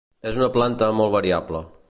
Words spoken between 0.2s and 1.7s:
És una planta molt variable.